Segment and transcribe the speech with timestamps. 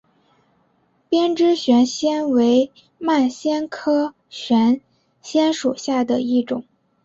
[1.09, 4.81] 鞭枝悬藓为蔓藓科悬
[5.21, 6.65] 藓属下的一个种。